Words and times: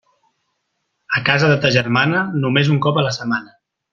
A 1.17 1.19
casa 1.27 1.51
de 1.51 1.59
ta 1.67 1.71
germana, 1.77 2.23
només 2.45 2.75
un 2.77 2.83
cop 2.87 2.99
a 2.99 3.05
la 3.11 3.15
setmana. 3.21 3.57